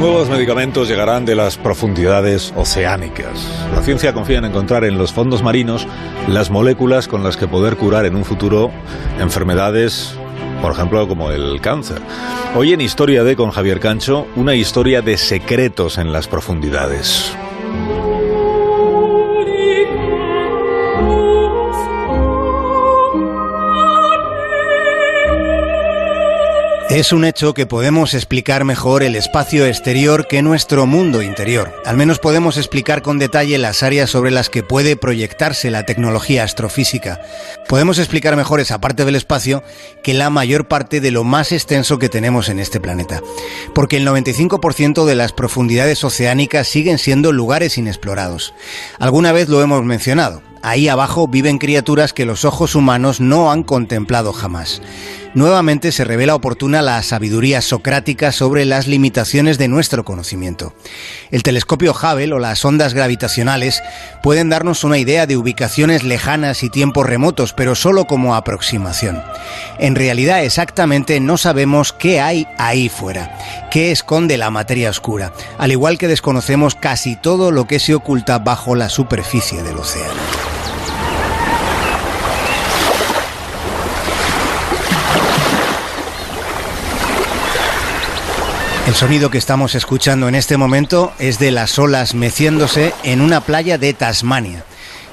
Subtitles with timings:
[0.00, 3.46] nuevos medicamentos llegarán de las profundidades oceánicas.
[3.74, 5.86] La ciencia confía en encontrar en los fondos marinos
[6.26, 8.70] las moléculas con las que poder curar en un futuro
[9.18, 10.14] enfermedades,
[10.62, 12.00] por ejemplo, como el cáncer.
[12.56, 17.36] Hoy en Historia de con Javier Cancho, una historia de secretos en las profundidades.
[26.90, 31.72] Es un hecho que podemos explicar mejor el espacio exterior que nuestro mundo interior.
[31.84, 36.42] Al menos podemos explicar con detalle las áreas sobre las que puede proyectarse la tecnología
[36.42, 37.20] astrofísica.
[37.68, 39.62] Podemos explicar mejor esa parte del espacio
[40.02, 43.22] que la mayor parte de lo más extenso que tenemos en este planeta.
[43.72, 48.52] Porque el 95% de las profundidades oceánicas siguen siendo lugares inexplorados.
[48.98, 50.49] Alguna vez lo hemos mencionado.
[50.62, 54.82] Ahí abajo viven criaturas que los ojos humanos no han contemplado jamás
[55.34, 60.74] nuevamente se revela oportuna la sabiduría socrática sobre las limitaciones de nuestro conocimiento.
[61.30, 63.82] El telescopio Hubble o las ondas gravitacionales
[64.22, 69.22] pueden darnos una idea de ubicaciones lejanas y tiempos remotos, pero solo como aproximación.
[69.78, 73.38] En realidad exactamente no sabemos qué hay ahí fuera,
[73.70, 78.38] qué esconde la materia oscura, al igual que desconocemos casi todo lo que se oculta
[78.38, 80.49] bajo la superficie del océano.
[88.90, 93.40] El sonido que estamos escuchando en este momento es de las olas meciéndose en una
[93.40, 94.64] playa de Tasmania.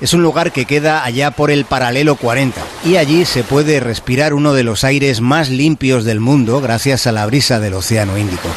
[0.00, 4.32] Es un lugar que queda allá por el paralelo 40 y allí se puede respirar
[4.32, 8.48] uno de los aires más limpios del mundo gracias a la brisa del Océano Índico.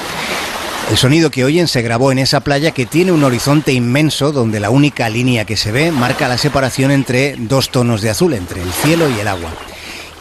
[0.92, 4.60] El sonido que oyen se grabó en esa playa que tiene un horizonte inmenso donde
[4.60, 8.62] la única línea que se ve marca la separación entre dos tonos de azul, entre
[8.62, 9.50] el cielo y el agua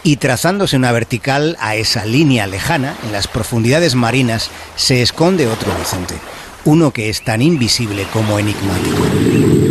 [0.07, 5.75] y trazándose una vertical a esa línea lejana, en las profundidades marinas, se esconde otro
[5.75, 6.15] horizonte,
[6.65, 9.66] uno que es tan invisible como enigmático.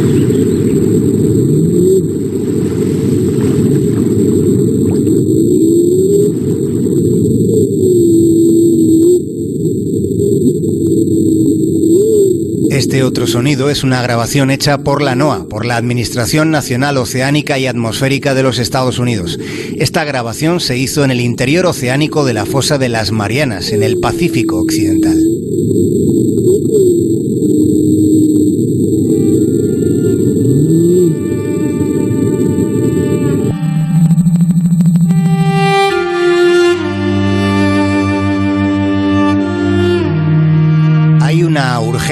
[12.96, 17.60] Este otro sonido es una grabación hecha por la NOAA, por la Administración Nacional Oceánica
[17.60, 19.38] y Atmosférica de los Estados Unidos.
[19.76, 23.84] Esta grabación se hizo en el interior oceánico de la fosa de las Marianas, en
[23.84, 25.18] el Pacífico Occidental.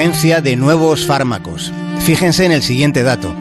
[0.04, 1.72] De nuevos fármacos.
[2.00, 3.34] Fíjense en el siguiente dato.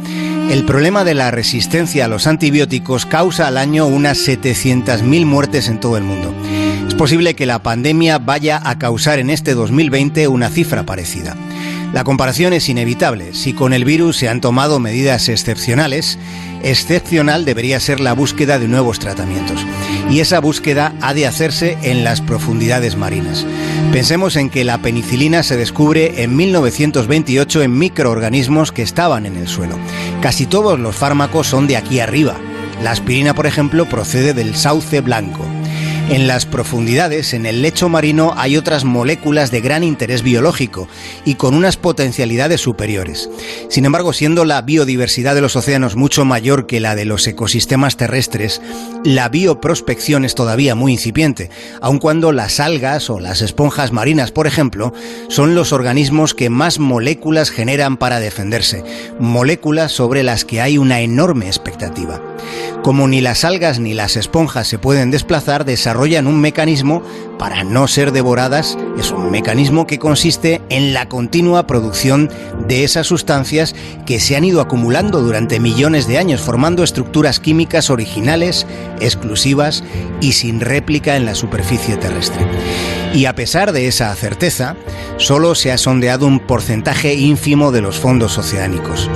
[0.50, 5.82] El problema de la resistencia a los antibióticos causa al año unas 700.000 muertes en
[5.82, 6.34] todo el mundo.
[6.88, 11.36] Es posible que la pandemia vaya a causar en este 2020 una cifra parecida.
[11.94, 13.36] La comparación es inevitable.
[13.36, 16.18] Si con el virus se han tomado medidas excepcionales,
[16.64, 19.64] excepcional debería ser la búsqueda de nuevos tratamientos.
[20.10, 23.46] Y esa búsqueda ha de hacerse en las profundidades marinas.
[23.92, 29.48] Pensemos en que la penicilina se descubre en 1928 en microorganismos que estaban en el
[29.48, 29.78] suelo.
[30.20, 32.38] Casi todos los fármacos son de aquí arriba.
[32.82, 35.46] La aspirina, por ejemplo, procede del sauce blanco.
[36.10, 40.88] En las profundidades, en el lecho marino, hay otras moléculas de gran interés biológico
[41.26, 43.30] y con unas potencialidades superiores.
[43.70, 47.96] Sin embargo, siendo la biodiversidad de los océanos mucho mayor que la de los ecosistemas
[47.98, 48.62] terrestres,
[49.06, 51.50] la bioprospección es todavía muy incipiente,
[51.82, 54.94] aun cuando las algas o las esponjas marinas, por ejemplo,
[55.30, 58.84] son los organismos que más moléculas generan para defenderse,
[59.20, 62.33] moléculas sobre las que hay una enorme expectativa.
[62.84, 67.02] Como ni las algas ni las esponjas se pueden desplazar, desarrollan un mecanismo
[67.40, 68.78] para no ser devoradas.
[68.98, 72.30] Es un mecanismo que consiste en la continua producción
[72.68, 77.90] de esas sustancias que se han ido acumulando durante millones de años, formando estructuras químicas
[77.90, 78.68] originales,
[79.00, 79.84] exclusivas
[80.22, 82.46] y sin réplica en la superficie terrestre.
[83.14, 84.76] Y a pesar de esa certeza,
[85.18, 89.10] solo se ha sondeado un porcentaje ínfimo de los fondos oceánicos.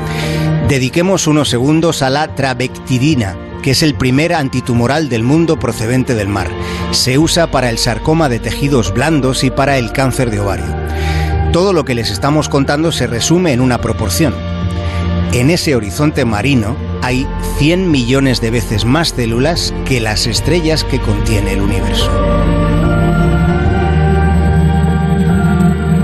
[0.68, 6.28] Dediquemos unos segundos a la trabectidina, que es el primer antitumoral del mundo procedente del
[6.28, 6.50] mar.
[6.92, 10.66] Se usa para el sarcoma de tejidos blandos y para el cáncer de ovario.
[11.54, 14.36] Todo lo que les estamos contando se resume en una proporción.
[15.32, 17.26] En ese horizonte marino hay
[17.60, 22.12] 100 millones de veces más células que las estrellas que contiene el universo.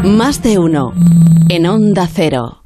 [0.03, 0.93] Más de uno
[1.49, 2.62] en onda cero.